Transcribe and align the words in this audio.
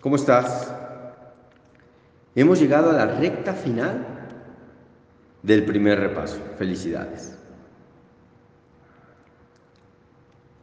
¿Cómo 0.00 0.16
estás? 0.16 0.72
Hemos 2.34 2.58
llegado 2.58 2.90
a 2.90 2.94
la 2.94 3.06
recta 3.06 3.52
final 3.52 4.06
del 5.42 5.64
primer 5.64 6.00
repaso. 6.00 6.38
Felicidades. 6.56 7.36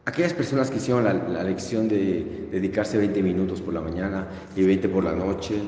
Aquellas 0.05 0.33
personas 0.33 0.71
que 0.71 0.77
hicieron 0.77 1.03
la, 1.03 1.43
lección 1.43 1.87
de 1.87 2.47
dedicarse 2.51 2.97
20 2.97 3.21
minutos 3.21 3.61
por 3.61 3.73
la 3.73 3.81
mañana 3.81 4.27
y 4.55 4.63
20 4.63 4.89
por 4.89 5.03
la 5.03 5.11
noche 5.11 5.61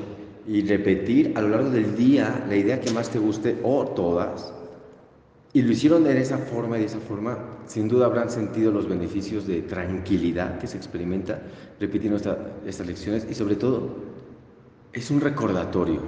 y 0.48 0.66
repetir 0.66 1.34
a 1.36 1.42
lo 1.42 1.50
largo 1.50 1.70
del 1.70 1.94
día 1.94 2.44
la 2.48 2.56
idea 2.56 2.80
que 2.80 2.90
más 2.90 3.10
te 3.10 3.18
guste 3.18 3.58
o 3.62 3.84
todas, 3.88 4.52
y 5.52 5.62
lo 5.62 5.72
hicieron 5.72 6.04
de 6.04 6.20
esa 6.20 6.38
forma 6.38 6.76
y 6.76 6.80
de 6.80 6.86
esa 6.86 7.00
forma, 7.00 7.38
sin 7.66 7.88
duda 7.88 8.06
habrán 8.06 8.30
sentido 8.30 8.70
los 8.70 8.88
beneficios 8.88 9.46
de 9.46 9.62
tranquilidad 9.62 10.58
que 10.58 10.68
se 10.68 10.76
experimenta 10.76 11.42
repitiendo 11.80 12.18
estas 12.64 12.86
lecciones 12.86 13.26
y 13.28 13.34
sobre 13.34 13.56
todo 13.56 13.96
es 14.92 15.10
un 15.10 15.20
recordatorio. 15.20 16.02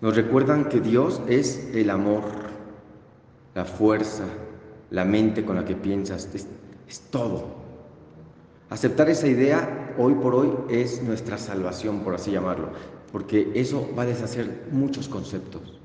Nos 0.00 0.14
recuerdan 0.14 0.68
que 0.68 0.80
Dios 0.80 1.20
es 1.28 1.70
el 1.74 1.90
amor, 1.90 2.22
la 3.54 3.64
fuerza, 3.64 4.24
la 4.90 5.04
mente 5.04 5.44
con 5.44 5.56
la 5.56 5.64
que 5.64 5.74
piensas, 5.74 6.28
es, 6.34 6.46
es 6.88 7.00
todo. 7.10 7.62
Aceptar 8.70 9.10
esa 9.10 9.26
idea 9.26 9.94
hoy 9.98 10.14
por 10.14 10.34
hoy 10.34 10.50
es 10.70 11.02
nuestra 11.02 11.36
salvación, 11.36 12.00
por 12.00 12.14
así 12.14 12.30
llamarlo, 12.30 12.70
porque 13.10 13.50
eso 13.54 13.88
va 13.96 14.02
a 14.02 14.06
deshacer 14.06 14.66
muchos 14.70 15.08
conceptos. 15.08 15.81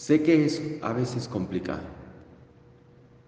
Sé 0.00 0.22
que 0.22 0.46
es 0.46 0.62
a 0.80 0.94
veces 0.94 1.28
complicado, 1.28 1.82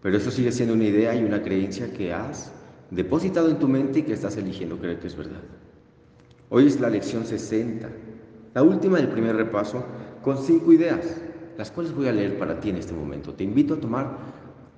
pero 0.01 0.17
eso 0.17 0.31
sigue 0.31 0.51
siendo 0.51 0.73
una 0.73 0.85
idea 0.85 1.15
y 1.15 1.23
una 1.23 1.43
creencia 1.43 1.93
que 1.93 2.15
has 2.15 2.51
depositado 2.91 3.51
en 3.51 3.59
tu 3.59 3.69
mente 3.69 3.99
y 3.99 4.03
que 4.05 4.15
estás 4.15 4.39
eligiendo 4.39 4.79
creer 4.79 4.99
que 4.99 5.09
es 5.09 5.15
verdad. 5.15 5.43
Hoy 6.49 6.69
es 6.69 6.81
la 6.81 6.89
lección 6.89 7.27
60, 7.27 7.91
la 8.55 8.63
última 8.63 8.97
del 8.97 9.09
primer 9.09 9.37
repaso, 9.37 9.85
con 10.23 10.39
cinco 10.39 10.73
ideas, 10.73 11.21
las 11.59 11.71
cuales 11.71 11.95
voy 11.95 12.09
a 12.09 12.13
leer 12.13 12.39
para 12.39 12.59
ti 12.59 12.71
en 12.71 12.77
este 12.77 12.95
momento. 12.95 13.35
Te 13.35 13.45
invito 13.45 13.75
a 13.75 13.79
tomar 13.79 14.17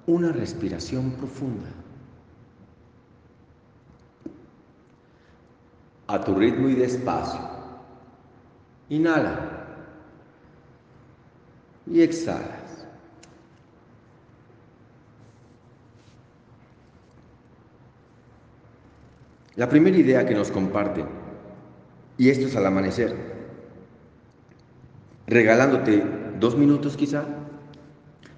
una 0.08 0.32
respiración 0.32 1.12
profunda. 1.12 1.68
A 6.08 6.24
tu 6.24 6.34
ritmo 6.34 6.68
y 6.68 6.74
despacio. 6.74 7.38
Inhala 8.88 9.53
y 11.94 12.02
exhalas. 12.02 12.88
La 19.54 19.68
primera 19.68 19.96
idea 19.96 20.26
que 20.26 20.34
nos 20.34 20.50
comparten, 20.50 21.06
y 22.18 22.30
esto 22.30 22.48
es 22.48 22.56
al 22.56 22.66
amanecer, 22.66 23.14
regalándote 25.28 26.04
dos 26.40 26.56
minutos 26.56 26.96
quizá, 26.96 27.26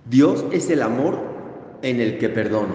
Dios 0.05 0.45
es 0.53 0.69
el 0.69 0.83
amor 0.83 1.19
en 1.81 2.01
el 2.01 2.19
que 2.19 2.29
perdono. 2.29 2.75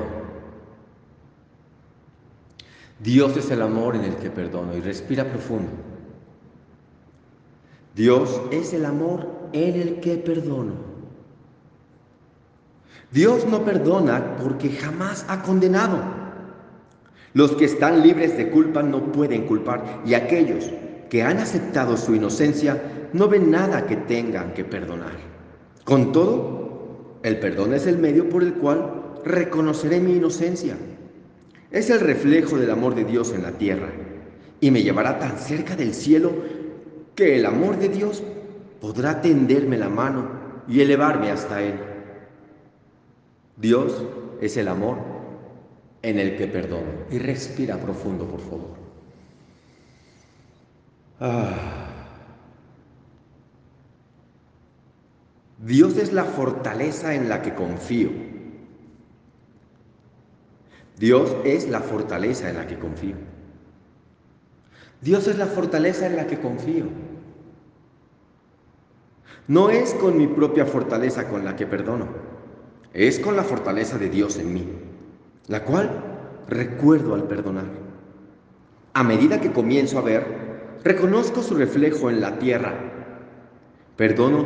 Dios 2.97 3.37
es 3.37 3.51
el 3.51 3.61
amor 3.61 3.95
en 3.95 4.05
el 4.05 4.15
que 4.15 4.31
perdono 4.31 4.75
y 4.75 4.81
respira 4.81 5.25
profundo. 5.25 5.90
Dios 7.95 8.41
es 8.51 8.73
el 8.73 8.85
amor 8.85 9.27
en 9.53 9.75
el 9.75 9.99
que 9.99 10.15
perdono. 10.15 10.91
Dios 13.11 13.45
no 13.45 13.65
perdona 13.65 14.37
porque 14.37 14.69
jamás 14.69 15.25
ha 15.27 15.41
condenado. 15.43 15.99
Los 17.33 17.51
que 17.53 17.65
están 17.65 18.01
libres 18.01 18.37
de 18.37 18.49
culpa 18.49 18.81
no 18.81 19.11
pueden 19.11 19.45
culpar 19.45 20.01
y 20.05 20.13
aquellos 20.13 20.69
que 21.09 21.23
han 21.23 21.39
aceptado 21.39 21.97
su 21.97 22.15
inocencia 22.15 23.09
no 23.11 23.27
ven 23.27 23.51
nada 23.51 23.85
que 23.85 23.97
tengan 23.97 24.53
que 24.53 24.63
perdonar. 24.63 25.17
Con 25.83 26.13
todo, 26.13 27.19
el 27.23 27.39
perdón 27.39 27.73
es 27.73 27.85
el 27.87 27.97
medio 27.97 28.29
por 28.29 28.43
el 28.43 28.53
cual 28.53 29.19
reconoceré 29.25 29.99
mi 29.99 30.13
inocencia. 30.13 30.77
Es 31.69 31.89
el 31.89 31.99
reflejo 31.99 32.57
del 32.57 32.71
amor 32.71 32.95
de 32.95 33.03
Dios 33.03 33.33
en 33.33 33.43
la 33.43 33.51
tierra 33.51 33.89
y 34.61 34.71
me 34.71 34.83
llevará 34.83 35.19
tan 35.19 35.37
cerca 35.37 35.75
del 35.75 35.93
cielo 35.93 36.31
que 37.21 37.35
el 37.35 37.45
amor 37.45 37.77
de 37.77 37.87
Dios 37.87 38.23
podrá 38.81 39.21
tenderme 39.21 39.77
la 39.77 39.89
mano 39.89 40.27
y 40.67 40.81
elevarme 40.81 41.29
hasta 41.29 41.61
Él. 41.61 41.79
Dios 43.57 43.93
es 44.41 44.57
el 44.57 44.67
amor 44.67 44.97
en 46.01 46.17
el 46.17 46.35
que 46.35 46.47
perdono. 46.47 47.05
Y 47.11 47.19
respira 47.19 47.77
profundo, 47.77 48.25
por 48.25 48.39
favor. 48.39 48.71
Ah. 51.19 51.53
Dios 55.59 55.95
es 55.97 56.11
la 56.11 56.23
fortaleza 56.23 57.13
en 57.13 57.29
la 57.29 57.43
que 57.43 57.53
confío. 57.53 58.09
Dios 60.97 61.35
es 61.45 61.69
la 61.69 61.81
fortaleza 61.81 62.49
en 62.49 62.57
la 62.57 62.65
que 62.65 62.79
confío. 62.79 63.15
Dios 65.01 65.27
es 65.27 65.37
la 65.37 65.45
fortaleza 65.45 66.07
en 66.07 66.15
la 66.15 66.25
que 66.25 66.39
confío. 66.39 67.10
No 69.47 69.69
es 69.69 69.93
con 69.95 70.17
mi 70.17 70.27
propia 70.27 70.65
fortaleza 70.65 71.27
con 71.27 71.43
la 71.43 71.55
que 71.55 71.67
perdono, 71.67 72.07
es 72.93 73.19
con 73.19 73.35
la 73.35 73.43
fortaleza 73.43 73.97
de 73.97 74.09
Dios 74.09 74.37
en 74.37 74.53
mí, 74.53 74.67
la 75.47 75.63
cual 75.63 75.89
recuerdo 76.47 77.15
al 77.15 77.23
perdonar. 77.23 77.65
A 78.93 79.03
medida 79.03 79.41
que 79.41 79.51
comienzo 79.51 79.97
a 79.97 80.03
ver, 80.03 80.79
reconozco 80.83 81.41
su 81.41 81.55
reflejo 81.55 82.09
en 82.09 82.21
la 82.21 82.37
tierra. 82.39 82.73
Perdono 83.95 84.45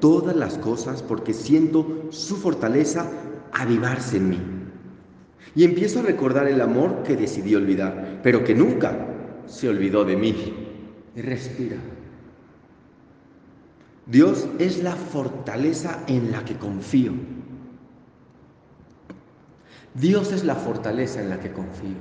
todas 0.00 0.36
las 0.36 0.58
cosas 0.58 1.02
porque 1.02 1.32
siento 1.32 2.08
su 2.10 2.36
fortaleza 2.36 3.10
avivarse 3.52 4.18
en 4.18 4.28
mí. 4.28 4.40
Y 5.54 5.64
empiezo 5.64 6.00
a 6.00 6.02
recordar 6.02 6.46
el 6.48 6.60
amor 6.60 7.02
que 7.02 7.16
decidí 7.16 7.54
olvidar, 7.54 8.20
pero 8.22 8.44
que 8.44 8.54
nunca 8.54 8.94
se 9.46 9.68
olvidó 9.68 10.04
de 10.04 10.16
mí. 10.16 10.54
Respira. 11.16 11.76
Dios 14.06 14.48
es 14.60 14.82
la 14.82 14.92
fortaleza 14.92 16.04
en 16.06 16.30
la 16.30 16.44
que 16.44 16.56
confío. 16.56 17.12
Dios 19.94 20.32
es 20.32 20.44
la 20.44 20.54
fortaleza 20.54 21.20
en 21.20 21.30
la 21.30 21.40
que 21.40 21.52
confío. 21.52 21.96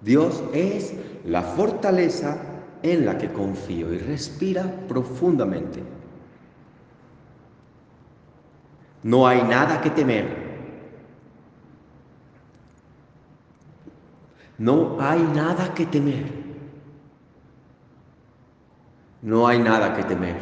Dios 0.00 0.42
es 0.52 0.94
la 1.24 1.42
fortaleza 1.42 2.38
en 2.82 3.04
la 3.06 3.18
que 3.18 3.30
confío 3.32 3.92
y 3.92 3.98
respira 3.98 4.64
profundamente. 4.88 5.82
No 9.02 9.26
hay 9.26 9.42
nada 9.42 9.80
que 9.80 9.90
temer. 9.90 10.50
No 14.58 15.00
hay 15.00 15.22
nada 15.22 15.72
que 15.74 15.86
temer. 15.86 16.39
No 19.30 19.46
hay 19.46 19.60
nada 19.60 19.94
que 19.94 20.02
temer. 20.02 20.34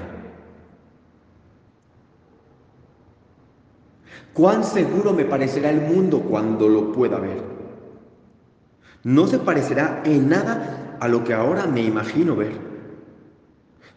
Cuán 4.33 4.65
seguro 4.65 5.13
me 5.13 5.27
parecerá 5.27 5.69
el 5.69 5.83
mundo 5.83 6.23
cuando 6.23 6.71
lo 6.71 6.91
pueda 6.93 7.19
ver. 7.19 7.43
No 9.05 9.27
se 9.27 9.41
parecerá 9.41 10.01
en 10.07 10.31
nada 10.31 10.97
a 11.01 11.07
lo 11.07 11.23
que 11.23 11.35
ahora 11.35 11.67
me 11.67 11.83
imagino 11.83 12.35
ver. 12.35 12.53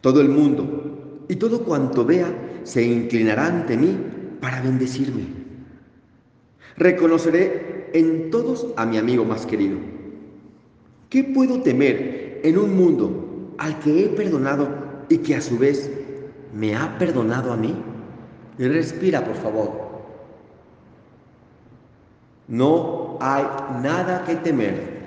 Todo 0.02 0.20
el 0.20 0.28
mundo 0.28 1.24
y 1.30 1.38
todo 1.38 1.64
cuanto 1.64 2.04
vea 2.04 2.60
se 2.64 2.84
inclinará 2.84 3.46
ante 3.46 3.78
mí 3.78 3.98
para 4.42 4.62
bendecirme. 4.62 5.24
Reconoceré 6.76 7.92
en 7.94 8.30
todos 8.30 8.68
a 8.76 8.86
mi 8.86 8.98
amigo 8.98 9.24
más 9.24 9.46
querido. 9.46 9.78
¿Qué 11.10 11.24
puedo 11.24 11.62
temer 11.62 12.42
en 12.44 12.58
un 12.58 12.76
mundo 12.76 13.56
al 13.58 13.80
que 13.80 14.04
he 14.04 14.10
perdonado 14.10 14.81
y 15.12 15.18
que 15.18 15.36
a 15.36 15.42
su 15.42 15.58
vez 15.58 15.92
me 16.54 16.76
ha 16.76 16.98
perdonado 16.98 17.52
a 17.52 17.58
mí? 17.58 17.76
Respira, 18.58 19.24
por 19.26 19.36
favor. 19.36 19.92
No 22.48 23.18
hay 23.20 23.44
nada 23.82 24.24
que 24.24 24.36
temer. 24.36 25.02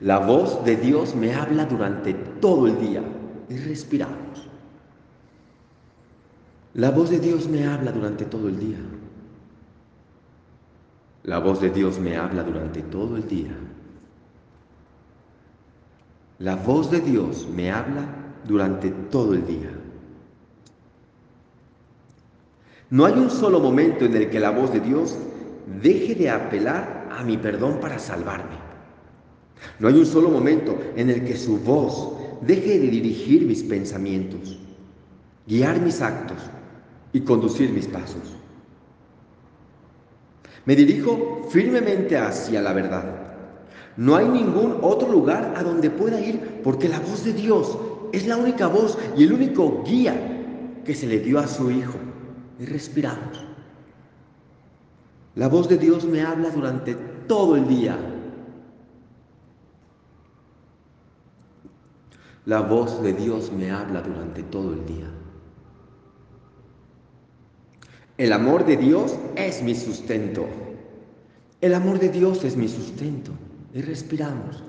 La 0.00 0.18
voz 0.18 0.64
de 0.64 0.76
Dios 0.76 1.14
me 1.14 1.34
habla 1.34 1.64
durante 1.64 2.14
todo 2.14 2.66
el 2.68 2.78
día. 2.80 3.02
Y 3.48 3.56
respiramos. 3.56 4.48
La 6.74 6.90
voz 6.90 7.10
de 7.10 7.18
Dios 7.18 7.48
me 7.48 7.66
habla 7.66 7.90
durante 7.92 8.24
todo 8.24 8.48
el 8.48 8.58
día. 8.58 8.78
La 11.24 11.38
voz 11.38 11.60
de 11.60 11.70
Dios 11.70 11.98
me 11.98 12.16
habla 12.16 12.44
durante 12.44 12.82
todo 12.82 13.16
el 13.16 13.26
día. 13.26 13.54
La 16.38 16.56
voz 16.56 16.90
de 16.90 17.00
Dios 17.00 17.46
me 17.54 17.70
habla 17.70 18.06
durante 18.46 18.90
todo 18.90 19.34
el 19.34 19.46
día. 19.46 19.70
No 22.90 23.06
hay 23.06 23.14
un 23.14 23.30
solo 23.30 23.60
momento 23.60 24.04
en 24.04 24.16
el 24.16 24.28
que 24.28 24.40
la 24.40 24.50
voz 24.50 24.72
de 24.72 24.80
Dios 24.80 25.16
deje 25.82 26.14
de 26.14 26.30
apelar 26.30 27.08
a 27.10 27.22
mi 27.22 27.38
perdón 27.38 27.78
para 27.80 27.98
salvarme. 27.98 28.56
No 29.78 29.88
hay 29.88 29.94
un 29.94 30.06
solo 30.06 30.28
momento 30.28 30.78
en 30.96 31.10
el 31.10 31.24
que 31.24 31.36
su 31.36 31.58
voz 31.58 32.12
deje 32.42 32.78
de 32.78 32.88
dirigir 32.88 33.46
mis 33.46 33.62
pensamientos, 33.62 34.58
guiar 35.46 35.80
mis 35.80 36.02
actos 36.02 36.38
y 37.12 37.20
conducir 37.20 37.70
mis 37.70 37.86
pasos. 37.86 38.36
Me 40.64 40.76
dirijo 40.76 41.48
firmemente 41.50 42.16
hacia 42.16 42.60
la 42.60 42.72
verdad. 42.72 43.31
No 43.96 44.16
hay 44.16 44.26
ningún 44.26 44.78
otro 44.82 45.10
lugar 45.10 45.54
a 45.56 45.62
donde 45.62 45.90
pueda 45.90 46.20
ir 46.20 46.60
porque 46.64 46.88
la 46.88 46.98
voz 47.00 47.24
de 47.24 47.32
Dios 47.32 47.78
es 48.12 48.26
la 48.26 48.36
única 48.36 48.66
voz 48.66 48.98
y 49.16 49.24
el 49.24 49.32
único 49.32 49.82
guía 49.84 50.14
que 50.84 50.94
se 50.94 51.06
le 51.06 51.18
dio 51.18 51.38
a 51.38 51.46
su 51.46 51.70
Hijo. 51.70 51.98
Y 52.58 52.66
respiramos. 52.66 53.44
La 55.34 55.48
voz 55.48 55.68
de 55.68 55.78
Dios 55.78 56.04
me 56.04 56.22
habla 56.22 56.50
durante 56.50 56.94
todo 57.26 57.56
el 57.56 57.66
día. 57.66 57.96
La 62.44 62.60
voz 62.60 63.02
de 63.02 63.12
Dios 63.12 63.52
me 63.52 63.70
habla 63.70 64.02
durante 64.02 64.42
todo 64.42 64.72
el 64.74 64.84
día. 64.84 65.10
El 68.18 68.32
amor 68.32 68.66
de 68.66 68.76
Dios 68.76 69.16
es 69.36 69.62
mi 69.62 69.74
sustento. 69.74 70.46
El 71.60 71.74
amor 71.74 71.98
de 71.98 72.08
Dios 72.08 72.44
es 72.44 72.56
mi 72.56 72.68
sustento. 72.68 73.32
Y 73.74 73.82
respiramos. 73.82 74.62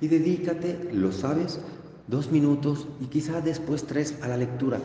Y 0.00 0.08
dedícate, 0.08 0.90
lo 0.92 1.12
sabes, 1.12 1.60
dos 2.06 2.30
minutos 2.30 2.86
y 3.00 3.06
quizá 3.06 3.40
después 3.40 3.86
tres 3.86 4.18
a 4.22 4.28
la 4.28 4.36
lectura. 4.36 4.80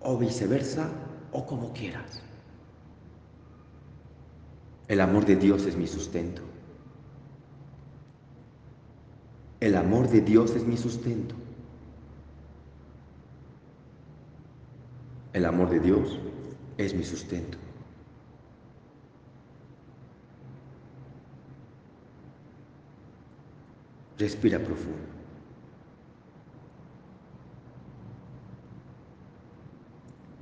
O 0.00 0.16
viceversa, 0.18 0.88
o 1.32 1.46
como 1.46 1.72
quieras. 1.72 2.22
El 4.88 5.00
amor 5.00 5.24
de 5.24 5.36
Dios 5.36 5.66
es 5.66 5.76
mi 5.76 5.86
sustento. 5.86 6.42
El 9.60 9.76
amor 9.76 10.08
de 10.08 10.20
Dios 10.22 10.56
es 10.56 10.64
mi 10.64 10.76
sustento. 10.76 11.34
El 15.32 15.44
amor 15.44 15.70
de 15.70 15.78
Dios 15.78 16.18
es 16.76 16.94
mi 16.94 17.04
sustento. 17.04 17.56
Respira 24.20 24.58
profundo. 24.58 24.98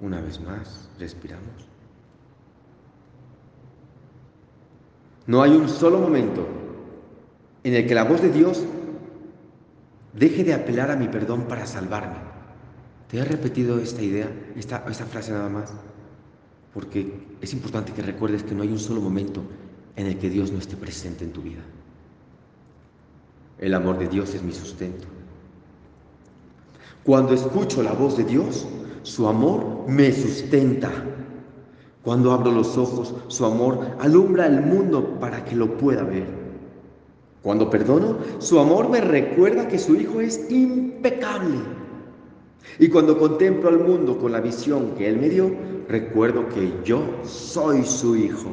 Una 0.01 0.21
vez 0.21 0.41
más, 0.41 0.91
respiramos. 0.99 1.69
No 5.29 5.43
hay 5.43 5.53
un 5.53 5.69
solo 5.69 6.01
momento 6.01 6.49
en 7.63 7.75
el 7.75 7.87
que 7.87 7.95
la 7.95 8.03
voz 8.03 8.21
de 8.21 8.33
Dios 8.33 8.65
deje 10.13 10.43
de 10.43 10.55
apelar 10.55 10.91
a 10.91 10.97
mi 10.97 11.07
perdón 11.07 11.43
para 11.43 11.65
salvarme. 11.65 12.19
Te 13.09 13.19
he 13.19 13.25
repetido 13.25 13.79
esta 13.79 14.03
idea, 14.03 14.29
esta, 14.57 14.81
frase 14.81 15.31
nada 15.31 15.49
más, 15.49 15.73
porque 16.75 17.29
es 17.41 17.53
importante 17.53 17.93
que 17.93 18.03
recuerdes 18.03 18.43
que 18.43 18.57
no 18.57 18.65
hay 18.65 18.73
un 18.73 18.81
solo 18.81 19.01
momento 19.01 19.45
en 19.95 20.07
el 20.07 20.19
que 20.19 20.31
Dios 20.31 20.51
no 20.51 20.59
esté 20.59 20.77
presente 20.77 21.25
en 21.25 21.33
tu 21.33 21.43
vida. 21.43 21.63
El 23.61 23.75
amor 23.75 23.99
de 23.99 24.09
Dios 24.09 24.35
es 24.35 24.43
mi 24.43 24.53
sustento. 24.53 25.07
Cuando 27.05 27.35
escucho 27.35 27.83
la 27.83 27.93
voz 27.93 28.17
de 28.17 28.25
Dios, 28.25 28.67
su 29.03 29.27
amor 29.27 29.85
me 29.89 30.13
sustenta. 30.13 30.91
Cuando 32.03 32.33
abro 32.33 32.53
los 32.53 32.77
ojos, 32.77 33.15
su 33.29 33.45
amor 33.45 33.97
alumbra 33.99 34.47
el 34.47 34.61
mundo 34.61 35.19
para 35.19 35.45
que 35.45 35.57
lo 35.57 35.77
pueda 35.77 36.03
ver. 36.05 36.27
Cuando 37.43 37.71
perdono, 37.71 38.19
su 38.39 38.59
amor 38.59 38.89
me 38.89 39.01
recuerda 39.01 39.69
que 39.69 39.79
su 39.79 39.97
Hijo 39.97 40.21
es 40.21 40.51
impecable. 40.51 41.59
Y 42.79 42.89
cuando 42.89 43.19
contemplo 43.19 43.69
al 43.69 43.79
mundo 43.79 44.19
con 44.19 44.33
la 44.33 44.41
visión 44.41 44.95
que 44.97 45.09
Él 45.09 45.19
me 45.19 45.29
dio, 45.29 45.51
recuerdo 45.89 46.49
que 46.49 46.73
yo 46.85 47.03
soy 47.25 47.85
su 47.85 48.17
Hijo. 48.17 48.51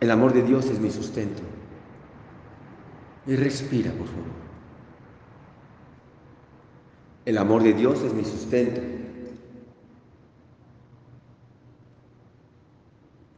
El 0.00 0.10
amor 0.10 0.32
de 0.32 0.42
Dios 0.42 0.66
es 0.66 0.78
mi 0.78 0.90
sustento. 0.90 1.42
Y 3.28 3.36
respira, 3.36 3.92
por 3.92 4.06
favor. 4.06 4.24
El 7.26 7.36
amor 7.36 7.62
de 7.62 7.74
Dios 7.74 8.02
es 8.02 8.14
mi 8.14 8.24
sustento. 8.24 8.80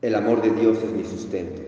El 0.00 0.14
amor 0.14 0.42
de 0.42 0.50
Dios 0.50 0.78
es 0.78 0.92
mi 0.92 1.02
sustento. 1.02 1.60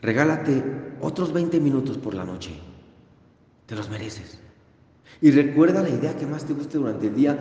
Regálate 0.00 0.62
otros 1.00 1.32
20 1.32 1.58
minutos 1.58 1.98
por 1.98 2.14
la 2.14 2.24
noche. 2.24 2.52
Te 3.66 3.74
los 3.74 3.90
mereces. 3.90 4.38
Y 5.20 5.32
recuerda 5.32 5.82
la 5.82 5.90
idea 5.90 6.16
que 6.16 6.26
más 6.26 6.44
te 6.44 6.52
guste 6.52 6.78
durante 6.78 7.08
el 7.08 7.16
día 7.16 7.36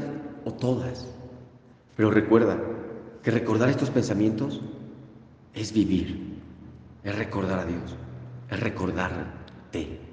o 0.46 0.54
todas. 0.54 1.08
Pero 1.96 2.10
recuerda 2.10 2.58
que 3.24 3.32
recordar 3.32 3.70
estos 3.70 3.90
pensamientos 3.90 4.62
es 5.54 5.72
vivir, 5.74 6.40
es 7.04 7.16
recordar 7.16 7.60
a 7.60 7.66
Dios, 7.66 7.96
es 8.50 8.60
recordarte. 8.60 10.13